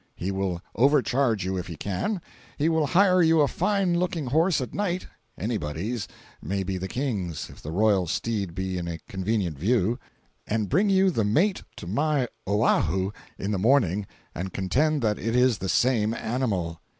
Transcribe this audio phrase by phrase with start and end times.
[0.15, 2.21] He will overcharge you if he can;
[2.57, 5.05] he will hire you a fine looking horse at night
[5.37, 9.99] (anybody's—may be the King's, if the royal steed be in convenient view),
[10.47, 15.35] and bring you the mate to my Oahu in the morning, and contend that it
[15.35, 16.81] is the same animal.